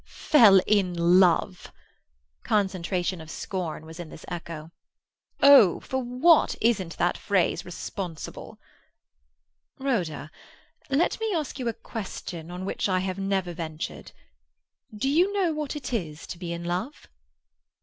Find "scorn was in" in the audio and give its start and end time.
3.29-4.09